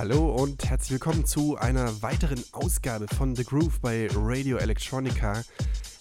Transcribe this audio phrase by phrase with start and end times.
[0.00, 5.42] Hallo und herzlich willkommen zu einer weiteren Ausgabe von The Groove bei Radio Electronica.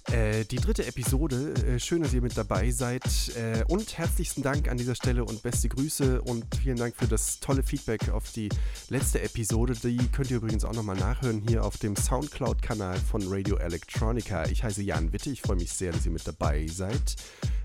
[0.10, 1.54] Äh, die dritte Episode.
[1.68, 3.04] Äh, schön, dass ihr mit dabei seid.
[3.36, 7.42] Äh, und herzlichsten Dank an dieser Stelle und beste Grüße und vielen Dank für das
[7.42, 8.48] tolle Feedback auf die
[8.88, 9.74] letzte Episode.
[9.74, 14.46] Die könnt ihr übrigens auch nochmal nachhören hier auf dem Soundcloud-Kanal von Radio Electronica.
[14.46, 15.30] Ich heiße Jan Witte.
[15.30, 17.18] Ich freue mich sehr, dass ihr mit dabei seid.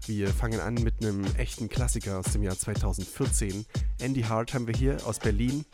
[0.07, 3.65] Wir fangen an mit einem echten Klassiker aus dem Jahr 2014.
[4.01, 5.65] Andy Hart haben wir hier aus Berlin.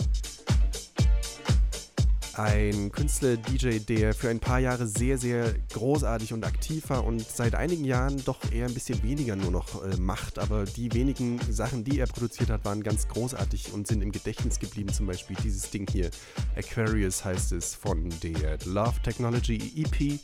[2.35, 7.21] Ein Künstler, DJ, der für ein paar Jahre sehr, sehr großartig und aktiv war und
[7.21, 10.39] seit einigen Jahren doch eher ein bisschen weniger nur noch äh, macht.
[10.39, 14.61] Aber die wenigen Sachen, die er produziert hat, waren ganz großartig und sind im Gedächtnis
[14.61, 14.93] geblieben.
[14.93, 16.11] Zum Beispiel dieses Ding hier,
[16.57, 20.21] Aquarius heißt es, von der Love Technology EP.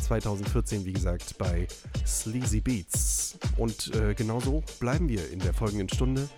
[0.00, 1.66] 2014, wie gesagt, bei
[2.06, 3.36] Sleazy Beats.
[3.56, 6.28] Und äh, genauso bleiben wir in der folgenden Stunde.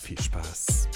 [0.00, 0.88] Viel Spaß!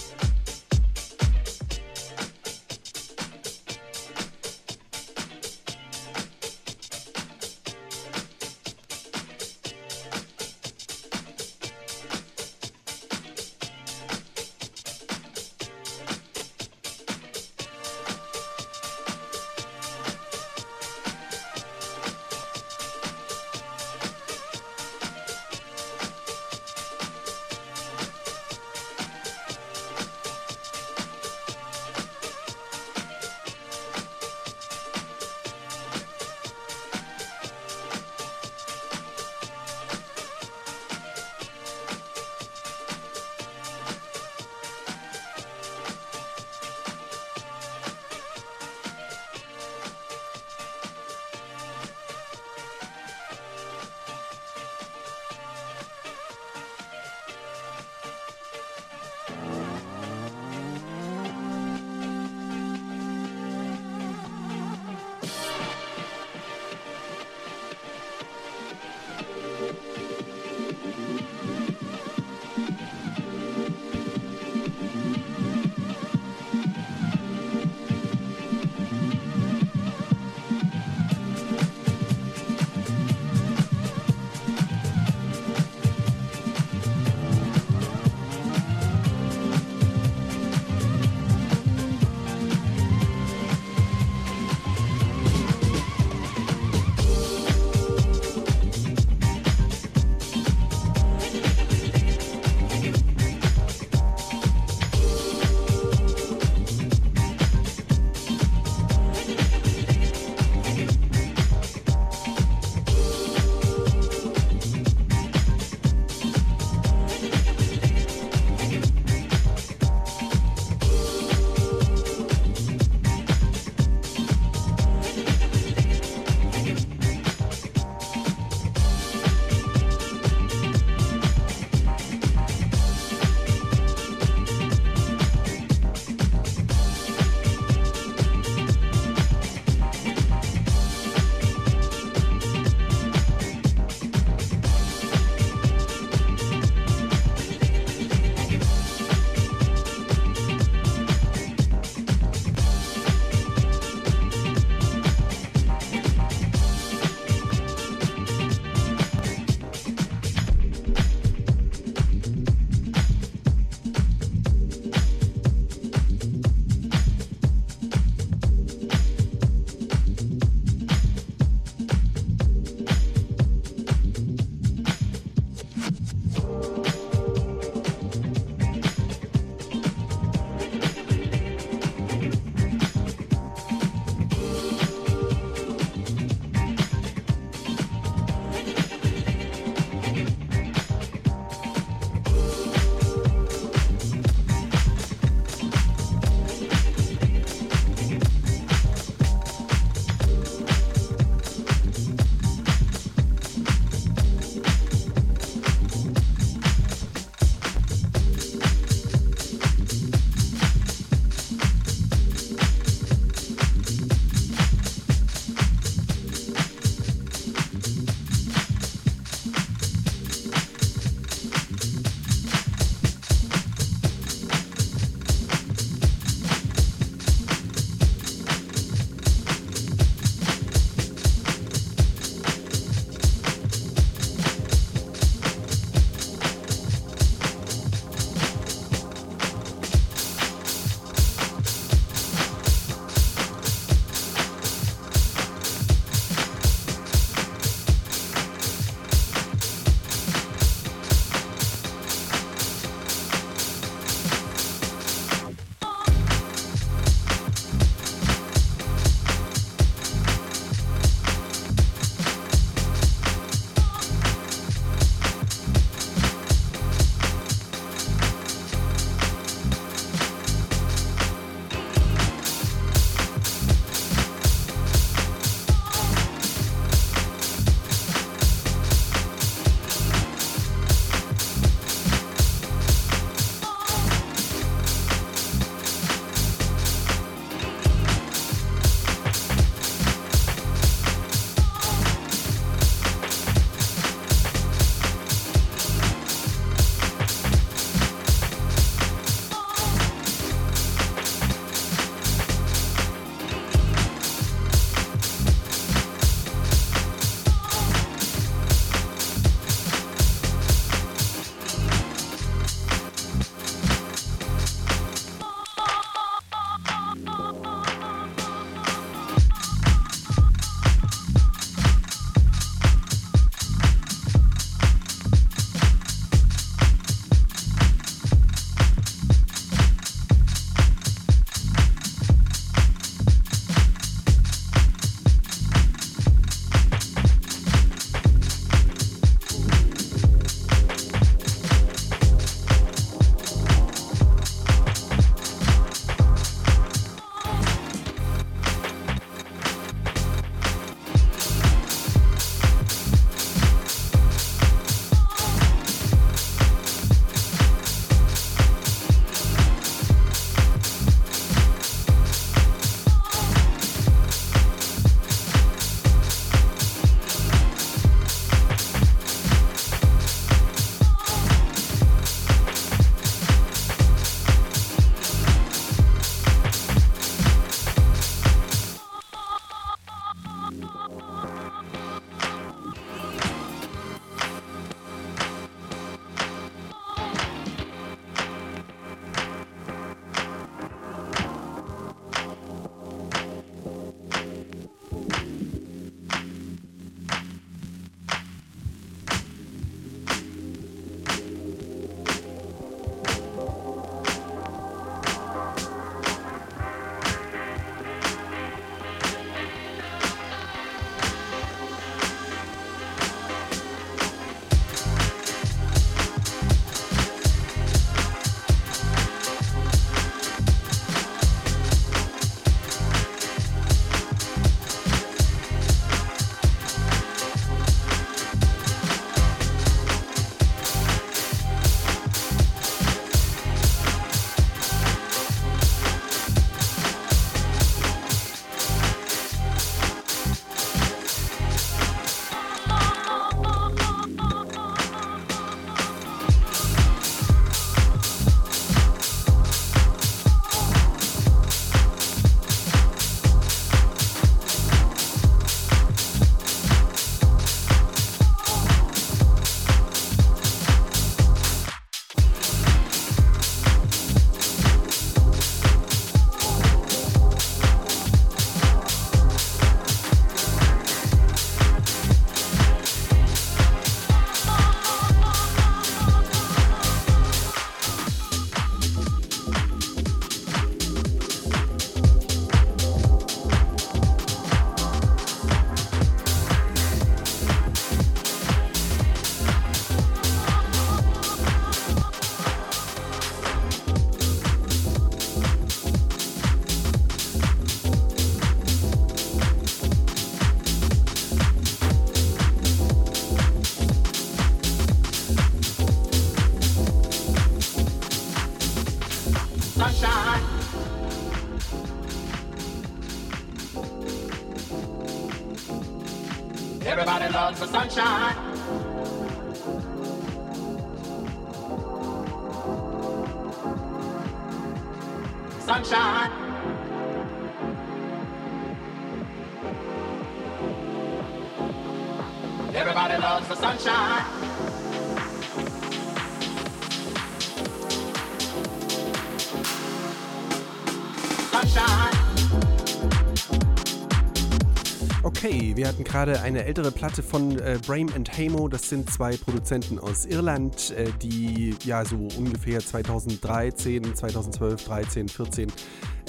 [546.34, 548.88] Gerade eine ältere Platte von äh, Brame and Hamo.
[548.88, 555.92] Das sind zwei Produzenten aus Irland, äh, die ja so ungefähr 2013, 2012, 13, 14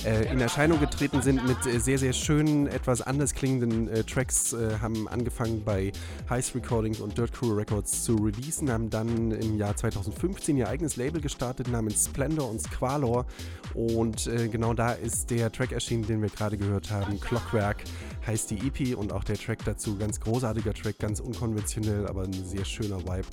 [0.06, 4.54] äh, in Erscheinung getreten sind mit äh, sehr, sehr schönen, etwas anders klingenden äh, Tracks,
[4.54, 5.92] äh, haben angefangen bei
[6.30, 10.96] Heist Recordings und Dirt Crew Records zu releasen, haben dann im Jahr 2015 ihr eigenes
[10.96, 13.26] Label gestartet namens Splendor und Squalor.
[13.74, 17.84] Und äh, genau da ist der Track erschienen, den wir gerade gehört haben, Clockwork
[18.26, 22.34] heißt die EP und auch der Track dazu, ganz großartiger Track, ganz unkonventionell, aber ein
[22.34, 23.28] sehr schöner Vibe.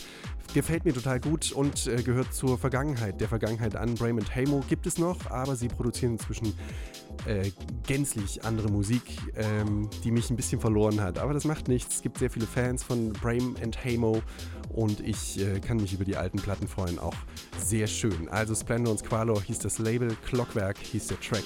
[0.55, 3.95] Gefällt mir total gut und äh, gehört zur Vergangenheit, der Vergangenheit an.
[3.95, 6.55] Brayman Hamo gibt es noch, aber sie produzieren inzwischen
[7.27, 7.51] äh,
[7.87, 9.03] gänzlich andere Musik,
[9.37, 11.19] ähm, die mich ein bisschen verloren hat.
[11.19, 11.97] Aber das macht nichts.
[11.97, 14.23] Es gibt sehr viele Fans von Brame and Hamo
[14.69, 16.99] und ich äh, kann mich über die alten Platten freuen.
[16.99, 17.17] Auch
[17.59, 18.29] sehr schön.
[18.29, 21.45] Also Splendor und Squalo hieß das Label, Clockwerk hieß der Track.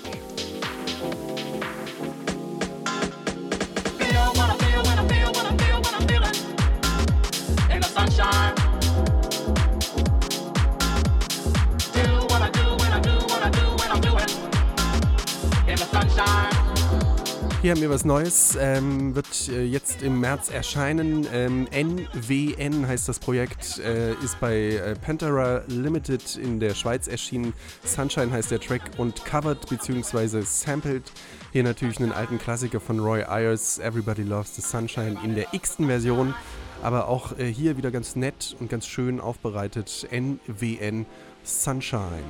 [17.67, 21.27] Hier haben wir was Neues, ähm, wird äh, jetzt im März erscheinen.
[21.33, 27.55] Ähm, NWN heißt das Projekt, äh, ist bei äh, Pantera Limited in der Schweiz erschienen.
[27.83, 30.43] Sunshine heißt der Track und covered bzw.
[30.43, 31.11] sampled
[31.51, 35.89] hier natürlich einen alten Klassiker von Roy Ayers, Everybody Loves the Sunshine in der x-ten
[35.89, 36.37] Version.
[36.85, 40.07] Aber auch äh, hier wieder ganz nett und ganz schön aufbereitet.
[40.13, 41.05] NWN
[41.43, 42.23] Sunshine.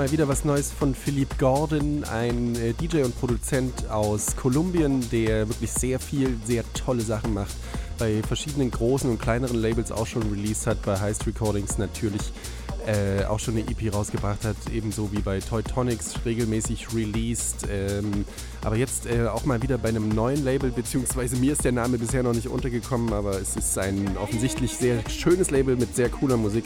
[0.00, 5.46] Mal wieder was Neues von Philippe Gordon, ein äh, DJ und Produzent aus Kolumbien, der
[5.46, 7.54] wirklich sehr viel, sehr tolle Sachen macht.
[7.98, 12.32] Bei verschiedenen großen und kleineren Labels auch schon released hat, bei Heist Recordings natürlich
[12.86, 17.66] äh, auch schon eine EP rausgebracht hat, ebenso wie bei Toy Tonics regelmäßig released.
[17.70, 18.24] Ähm,
[18.64, 21.98] aber jetzt äh, auch mal wieder bei einem neuen Label, beziehungsweise mir ist der Name
[21.98, 26.38] bisher noch nicht untergekommen, aber es ist ein offensichtlich sehr schönes Label mit sehr cooler
[26.38, 26.64] Musik.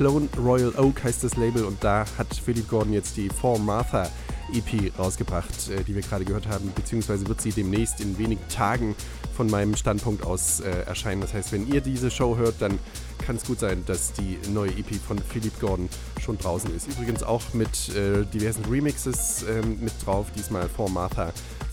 [0.00, 4.08] Clone Royal Oak heißt das Label und da hat Philip Gordon jetzt die For Martha
[4.50, 8.96] EP rausgebracht, äh, die wir gerade gehört haben, beziehungsweise wird sie demnächst in wenigen Tagen
[9.36, 11.20] von meinem Standpunkt aus äh, erscheinen.
[11.20, 12.78] Das heißt, wenn ihr diese Show hört, dann
[13.26, 16.88] kann es gut sein, dass die neue EP von Philip Gordon schon draußen ist.
[16.88, 21.30] Übrigens auch mit äh, diversen Remixes ähm, mit drauf, diesmal For Martha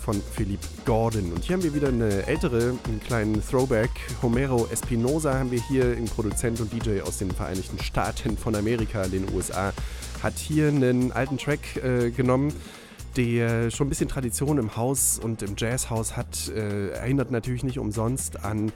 [0.08, 1.34] von Philip Gordon.
[1.34, 3.90] Und hier haben wir wieder eine ältere, einen kleinen Throwback.
[4.22, 9.06] Homero Espinosa haben wir hier, ein Produzent und DJ aus den Vereinigten Staaten von Amerika,
[9.10, 9.74] den USA,
[10.24, 12.54] hat hier einen alten Track äh, genommen
[13.18, 17.80] der schon ein bisschen Tradition im Haus und im Jazzhaus hat, äh, erinnert natürlich nicht
[17.80, 18.72] umsonst an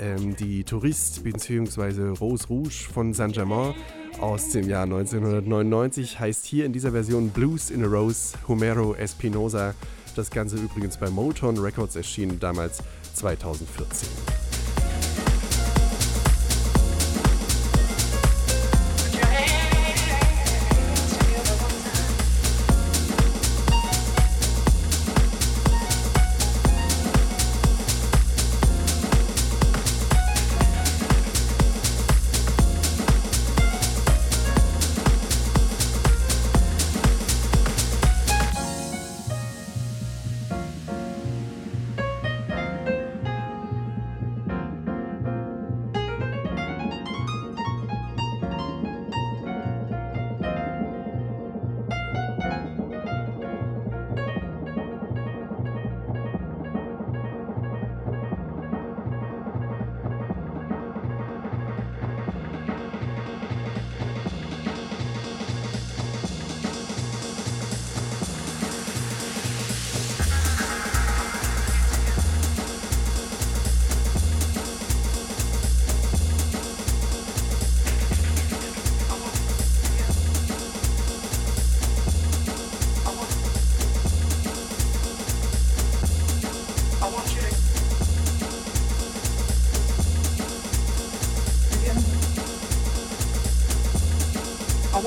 [0.00, 2.16] ähm, die Tourist bzw.
[2.18, 3.74] Rose Rouge von Saint-Germain
[4.18, 6.18] aus dem Jahr 1999.
[6.18, 9.74] Heißt hier in dieser Version Blues in a Rose, Homero Espinosa.
[10.14, 12.78] Das Ganze übrigens bei Motown Records erschienen, damals
[13.14, 14.51] 2014.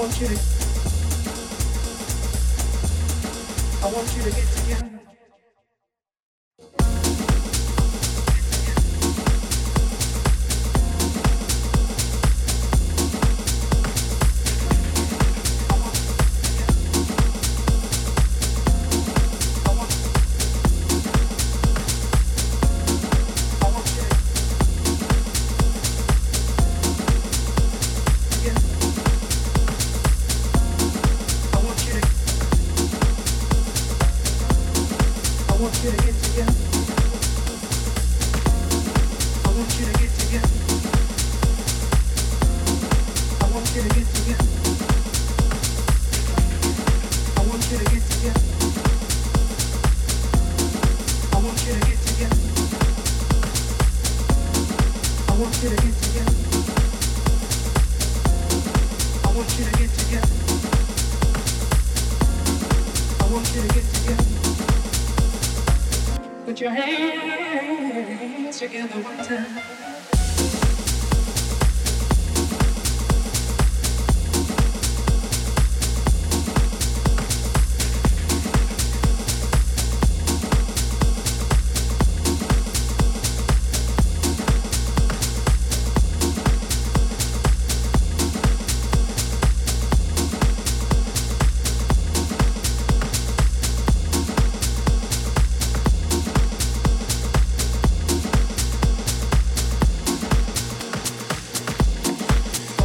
[0.05, 0.11] I
[3.91, 4.54] want you to get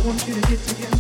[0.05, 1.00] want you to get together.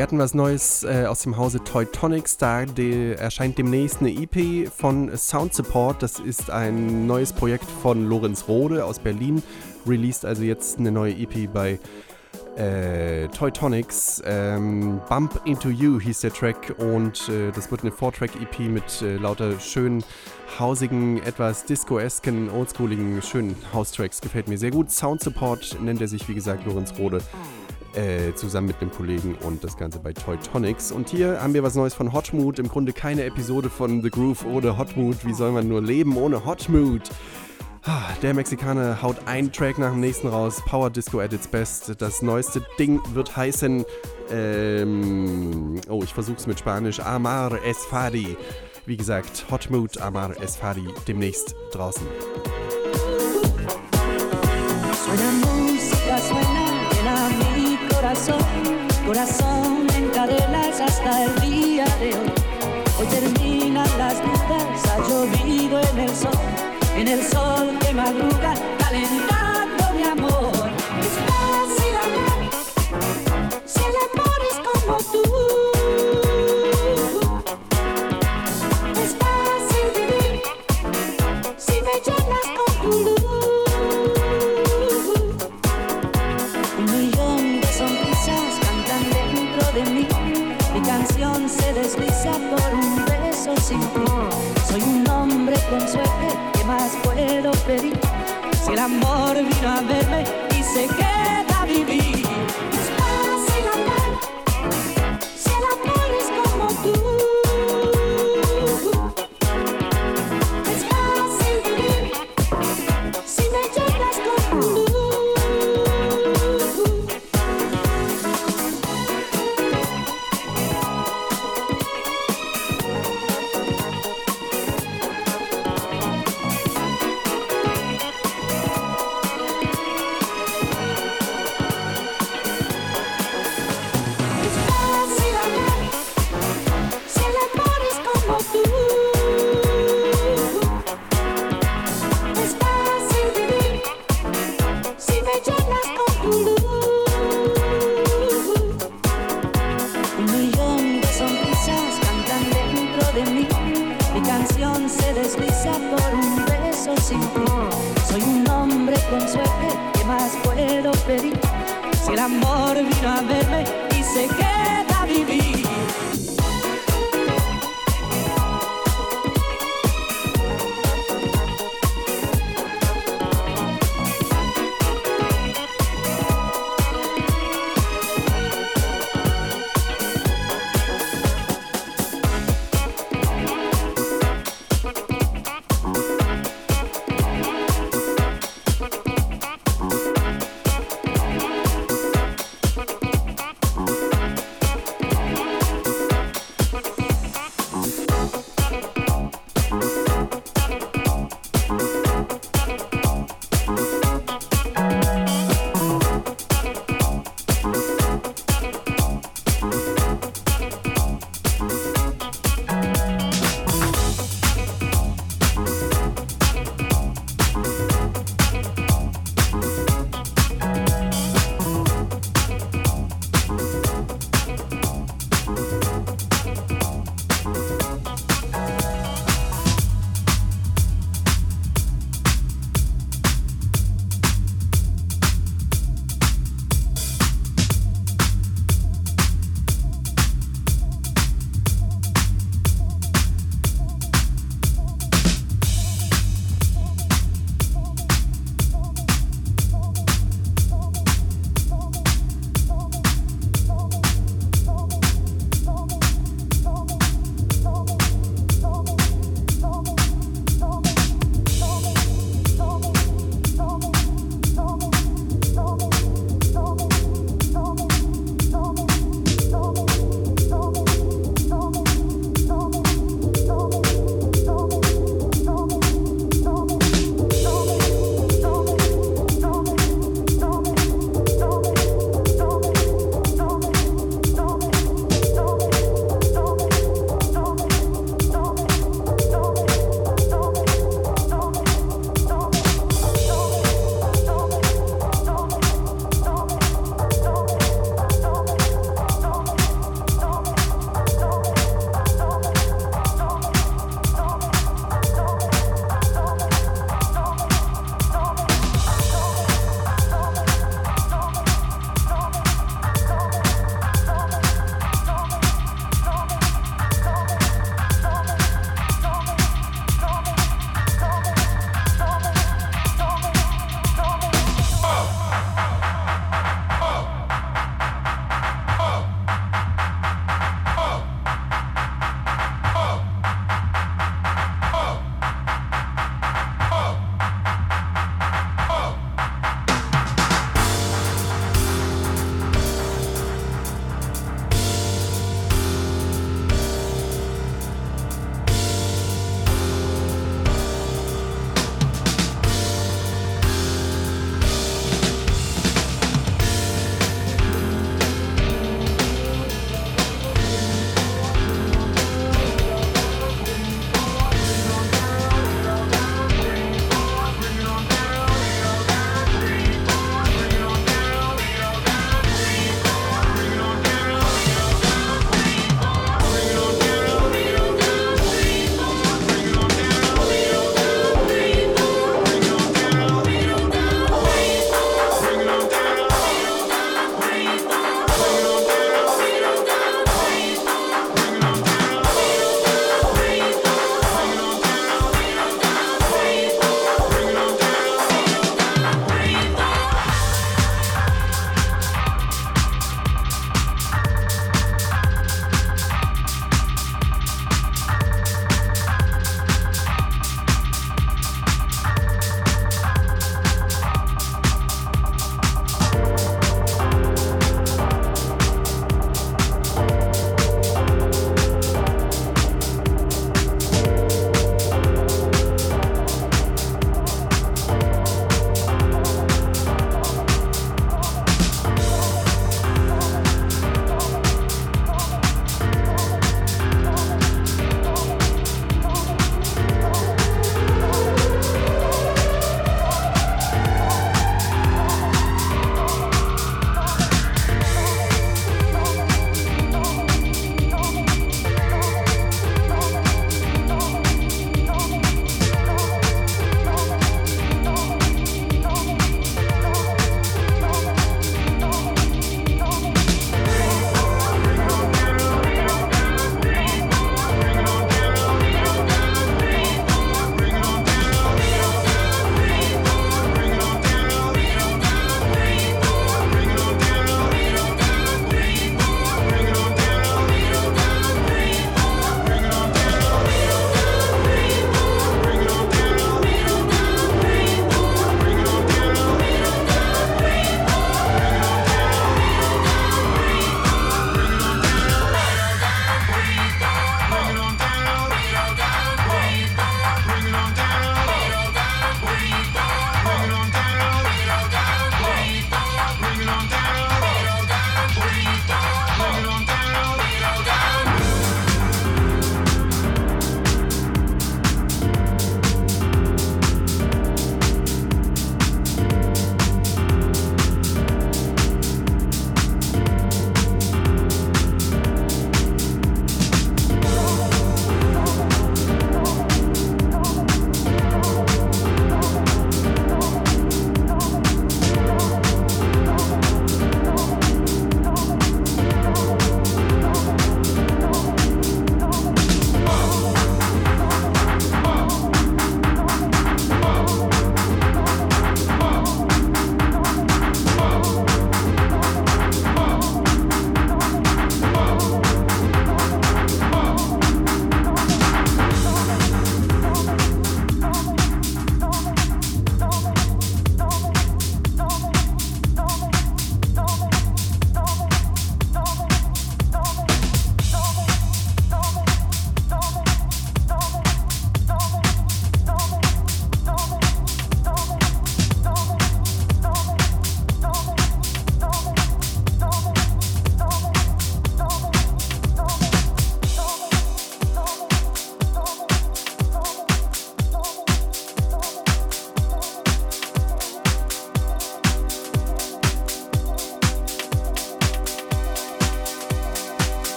[0.00, 2.38] Wir hatten was Neues äh, aus dem Hause Toytonics.
[2.38, 6.02] Da de, erscheint demnächst eine EP von Sound Support.
[6.02, 9.42] Das ist ein neues Projekt von Lorenz Rode aus Berlin.
[9.86, 11.78] Released also jetzt eine neue EP bei
[12.56, 14.22] äh, Toytonics.
[14.24, 19.16] Ähm, Bump Into You hieß der Track und äh, das wird eine 4-Track-EP mit äh,
[19.18, 20.02] lauter schönen,
[20.58, 24.22] hausigen, etwas disco-esken, oldschooligen, schönen House-Tracks.
[24.22, 24.90] Gefällt mir sehr gut.
[24.90, 27.20] Sound Support nennt er sich, wie gesagt, Lorenz Rode.
[27.94, 30.92] Äh, zusammen mit einem Kollegen und das Ganze bei Toy Tonics.
[30.92, 32.60] Und hier haben wir was Neues von Hotmood.
[32.60, 35.26] Im Grunde keine Episode von The Groove ohne Hotmood.
[35.26, 37.10] Wie soll man nur leben ohne Hotmood?
[37.84, 40.62] Ah, der Mexikaner haut einen Track nach dem nächsten raus.
[40.66, 42.00] Power Disco at its best.
[42.00, 43.84] Das neueste Ding wird heißen.
[44.30, 47.00] Ähm, oh, ich versuch's mit Spanisch.
[47.00, 48.36] Amar Esfadi.
[48.86, 52.06] Wie gesagt, Hotmood Amar Esfadi demnächst draußen.
[54.92, 56.49] Suena música, suena
[58.00, 58.40] corazón,
[59.06, 62.32] corazón en cadenas hasta el día de hoy.
[62.98, 66.30] Hoy terminan las dudas, ha llovido en el sol,
[66.96, 69.29] en el sol que madruga, calentando
[99.82, 101.09] y se queda.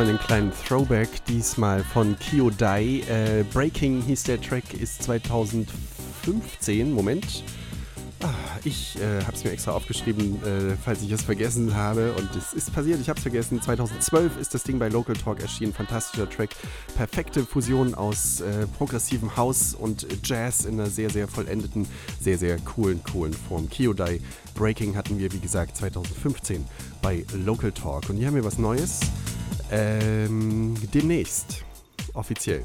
[0.00, 3.02] Nochmal einen kleinen Throwback, diesmal von Kyodai.
[3.06, 6.90] Äh, Breaking hieß der Track, ist 2015.
[6.94, 7.44] Moment.
[8.22, 8.32] Ah,
[8.64, 12.14] ich äh, habe es mir extra aufgeschrieben, äh, falls ich es vergessen habe.
[12.14, 13.60] Und es ist passiert, ich habe es vergessen.
[13.60, 15.74] 2012 ist das Ding bei Local Talk erschienen.
[15.74, 16.50] Fantastischer Track.
[16.96, 21.86] Perfekte Fusion aus äh, progressivem House und Jazz in einer sehr, sehr vollendeten,
[22.18, 23.68] sehr, sehr coolen, coolen Form.
[23.68, 24.22] Kyodai
[24.54, 26.64] Breaking hatten wir, wie gesagt, 2015
[27.02, 28.08] bei Local Talk.
[28.08, 29.00] Und hier haben wir was Neues.
[29.70, 31.64] Ähm, demnächst.
[32.14, 32.64] Offiziell.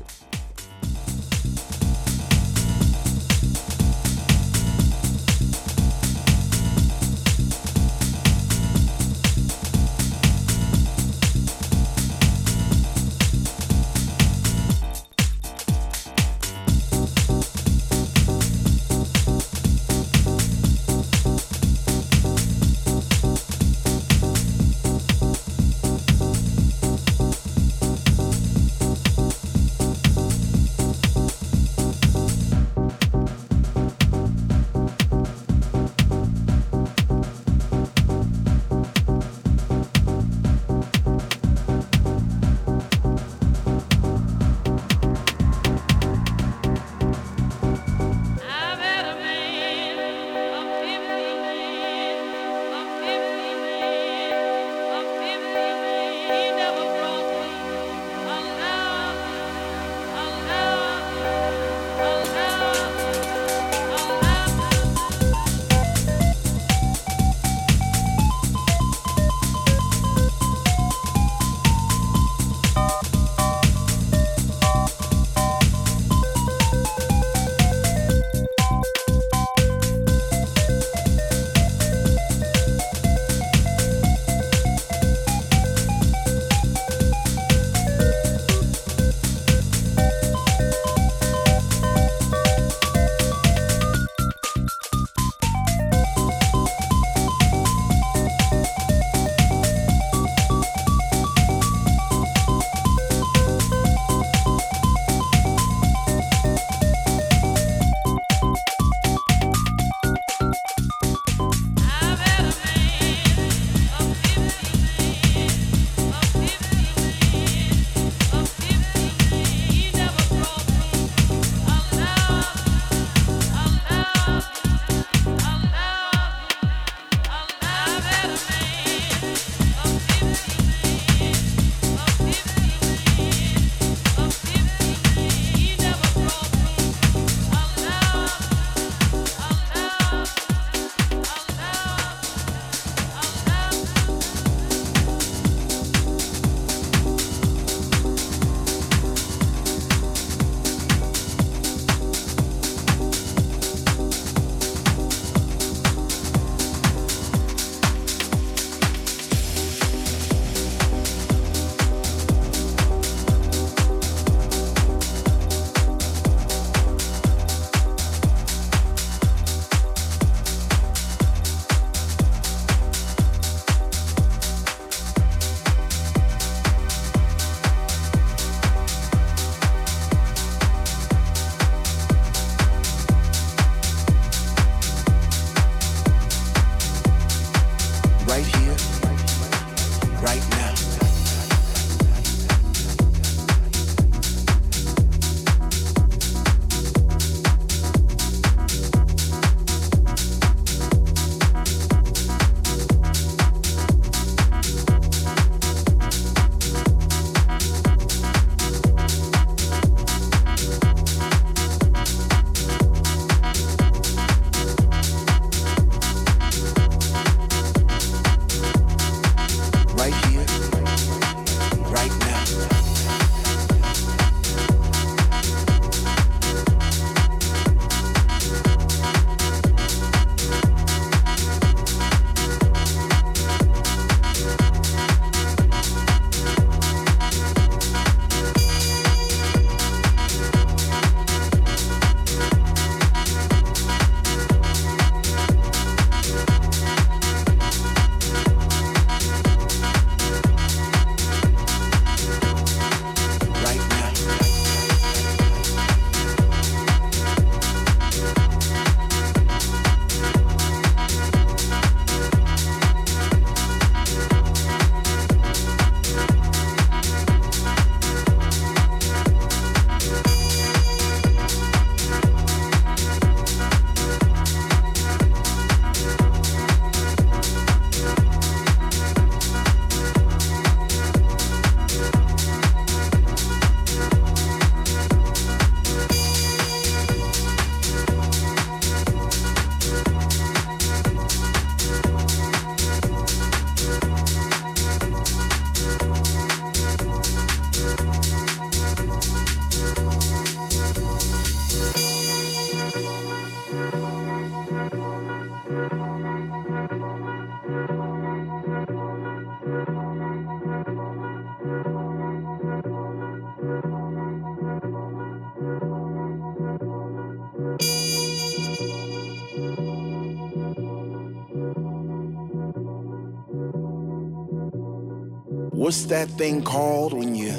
[325.85, 327.51] What's that thing called when you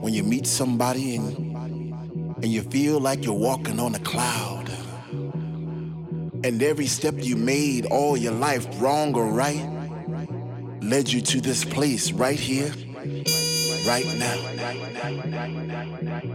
[0.00, 1.54] when you meet somebody and
[2.42, 4.68] and you feel like you're walking on a cloud?
[6.42, 9.64] And every step you made all your life wrong or right
[10.82, 12.72] led you to this place right here
[13.86, 16.33] right now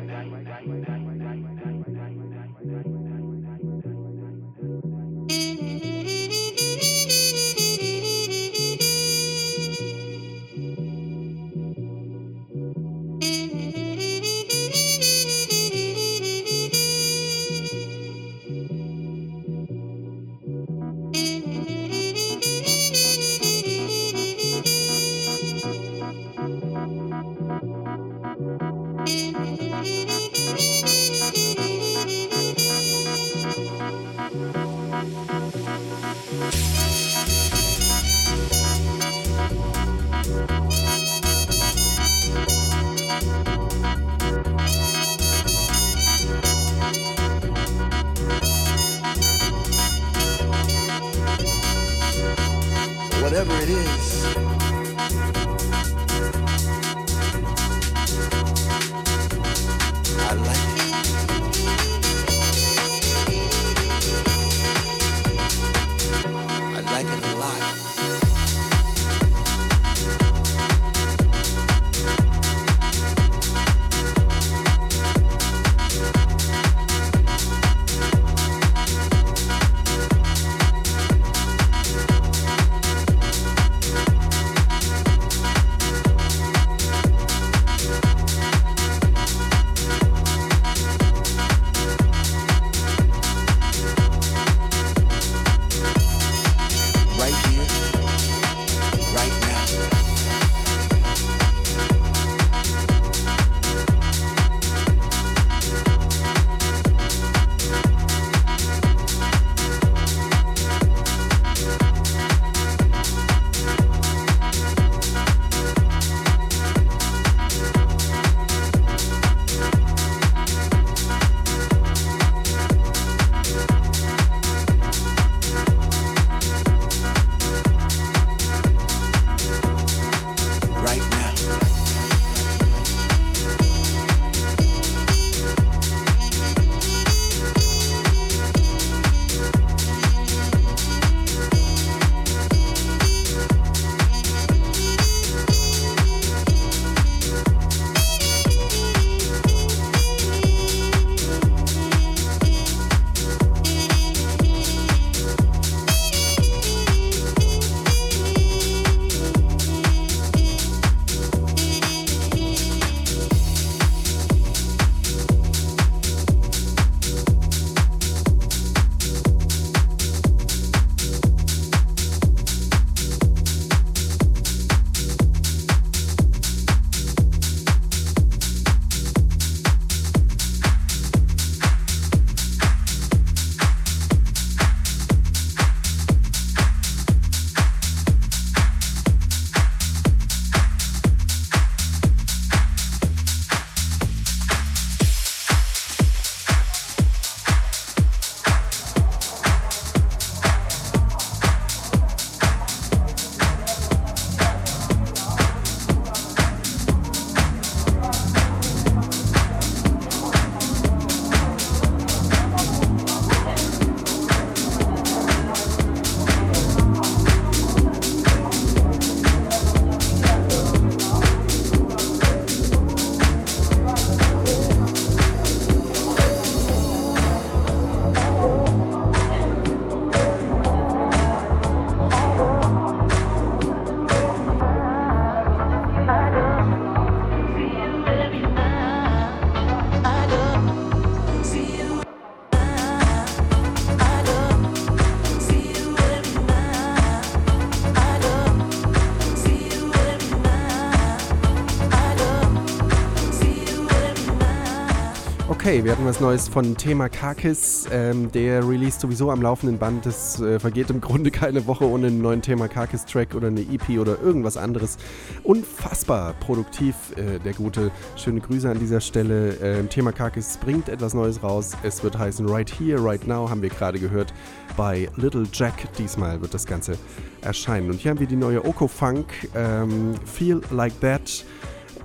[255.69, 257.87] Okay, wir hatten was Neues von Thema Kakis.
[257.91, 260.03] Ähm, der release sowieso am laufenden Band.
[260.07, 263.99] Es äh, vergeht im Grunde keine Woche ohne einen neuen Thema Kakis-Track oder eine EP
[263.99, 264.97] oder irgendwas anderes.
[265.43, 267.91] Unfassbar produktiv, äh, der gute.
[268.15, 269.57] Schöne Grüße an dieser Stelle.
[269.61, 271.73] Ähm, Thema Kakis bringt etwas Neues raus.
[271.83, 274.33] Es wird heißen Right Here, Right Now, haben wir gerade gehört.
[274.75, 276.97] Bei Little Jack diesmal wird das Ganze
[277.41, 277.91] erscheinen.
[277.91, 281.45] Und hier haben wir die neue Oko Funk, ähm, Feel Like That.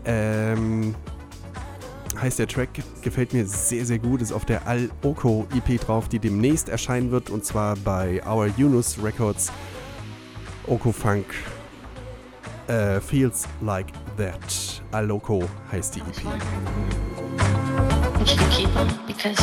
[0.04, 0.94] Ähm,
[2.24, 2.70] heißt der Track,
[3.02, 7.28] gefällt mir sehr, sehr gut, ist auf der Al-Oko EP drauf, die demnächst erscheinen wird
[7.28, 9.52] und zwar bei Our Yunus Records.
[10.66, 11.26] Oko Funk
[12.66, 14.82] äh, Feels Like That.
[14.92, 16.24] Al-Oko heißt die EP.
[18.18, 19.36] You should keep them because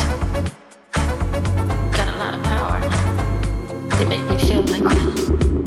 [1.92, 2.80] got a lot of power.
[3.96, 5.61] They make me feel like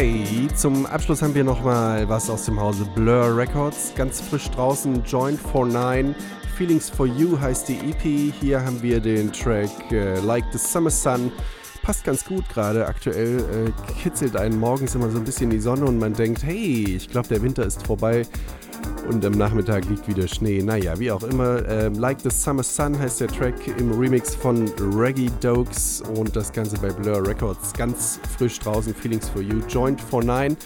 [0.00, 3.92] Okay, zum Abschluss haben wir noch mal was aus dem Hause Blur Records.
[3.94, 6.16] Ganz frisch draußen, Joint 49,
[6.56, 8.32] Feelings for You heißt die EP.
[8.40, 11.30] Hier haben wir den Track äh, Like the Summer Sun.
[11.82, 12.86] Passt ganz gut gerade.
[12.86, 16.96] Aktuell äh, kitzelt einen morgens immer so ein bisschen die Sonne und man denkt, hey,
[16.96, 18.22] ich glaube, der Winter ist vorbei
[19.08, 20.62] und am Nachmittag liegt wieder Schnee.
[20.62, 21.66] Naja, wie auch immer.
[21.68, 26.52] Ähm, like the Summer Sun heißt der Track im Remix von Reggie Dokes und das
[26.52, 27.72] Ganze bei Blur Records.
[27.72, 30.56] Ganz frisch draußen, Feelings for You, Joint for Nine.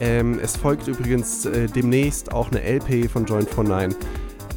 [0.00, 3.94] Ähm, es folgt übrigens äh, demnächst auch eine LP von Joint for Nine.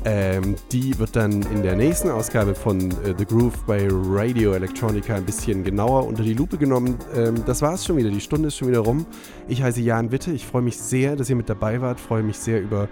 [0.09, 5.15] Ähm, die wird dann in der nächsten Ausgabe von äh, The Groove bei Radio Electronica
[5.15, 6.97] ein bisschen genauer unter die Lupe genommen.
[7.13, 9.05] Ähm, das war es schon wieder, die Stunde ist schon wieder rum.
[9.49, 12.37] Ich heiße Jan Witte, ich freue mich sehr, dass ihr mit dabei wart, freue mich
[12.37, 12.87] sehr über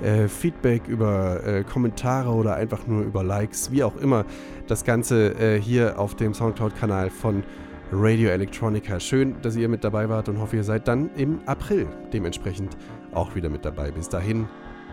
[0.00, 4.24] äh, Feedback, über äh, Kommentare oder einfach nur über Likes, wie auch immer.
[4.68, 7.42] Das Ganze äh, hier auf dem Soundcloud-Kanal von
[7.90, 9.00] Radio Electronica.
[9.00, 12.76] Schön, dass ihr mit dabei wart und hoffe, ihr seid dann im April dementsprechend
[13.10, 13.90] auch wieder mit dabei.
[13.90, 14.46] Bis dahin,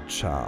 [0.07, 0.47] ciao.